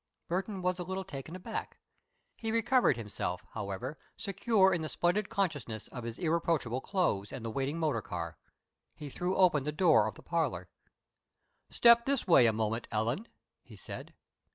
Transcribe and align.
Burton 0.27 0.63
was 0.63 0.79
a 0.79 0.83
little 0.83 1.03
taken 1.03 1.35
aback. 1.35 1.77
He 2.35 2.51
recovered 2.51 2.97
himself, 2.97 3.45
however, 3.51 3.99
secure 4.17 4.73
in 4.73 4.81
the 4.81 4.89
splendid 4.89 5.29
consciousness 5.29 5.87
of 5.89 6.05
his 6.05 6.17
irreproachable 6.17 6.81
clothes 6.81 7.31
and 7.31 7.45
the 7.45 7.51
waiting 7.51 7.77
motor 7.77 8.01
car. 8.01 8.39
He 8.95 9.11
threw 9.11 9.35
open 9.35 9.63
the 9.63 9.71
door 9.71 10.07
of 10.07 10.15
the 10.15 10.23
parlor. 10.23 10.69
"Step 11.69 12.07
this 12.07 12.25
way 12.25 12.47
a 12.47 12.51
moment, 12.51 12.87
Ellen," 12.91 13.27
he 13.61 13.75
said. 13.75 14.15